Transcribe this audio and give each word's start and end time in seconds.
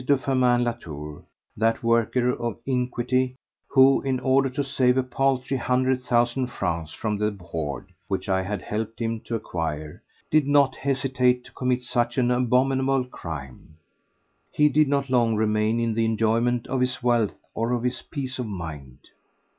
de 0.03 0.17
Firmin 0.17 0.63
Latour, 0.63 1.21
that 1.55 1.83
worker 1.83 2.31
of 2.33 2.57
iniquity 2.65 3.35
who, 3.67 4.01
in 4.01 4.19
order 4.21 4.49
to 4.49 4.63
save 4.63 4.97
a 4.97 5.03
paltry 5.03 5.57
hundred 5.57 6.01
thousand 6.01 6.47
francs 6.47 6.91
from 6.91 7.19
the 7.19 7.29
hoard 7.39 7.91
which 8.07 8.27
I 8.27 8.41
had 8.41 8.63
helped 8.63 8.99
him 8.99 9.19
to 9.25 9.35
acquire, 9.35 10.01
did 10.31 10.47
not 10.47 10.75
hesitate 10.75 11.43
to 11.43 11.51
commit 11.51 11.83
such 11.83 12.17
an 12.17 12.31
abominable 12.31 13.03
crime, 13.03 13.77
he 14.51 14.69
did 14.69 14.87
not 14.87 15.11
long 15.11 15.35
remain 15.35 15.79
in 15.79 15.93
the 15.93 16.05
enjoyment 16.05 16.65
of 16.65 16.79
his 16.81 17.03
wealth 17.03 17.35
or 17.53 17.71
of 17.71 17.83
his 17.83 18.01
peace 18.01 18.39
of 18.39 18.47
mind. 18.47 18.97